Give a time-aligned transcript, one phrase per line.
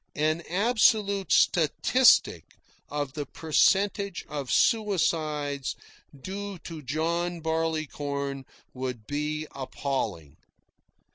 [0.15, 2.55] An absolute statistic
[2.89, 5.75] of the percentage of suicides
[6.19, 10.37] due to John Barleycorn would be appalling.